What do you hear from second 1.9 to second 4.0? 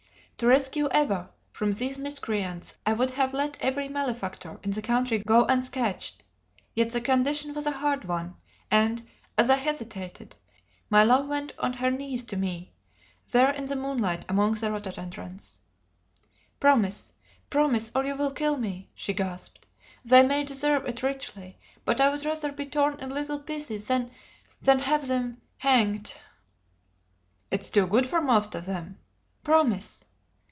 miscreants I would have let every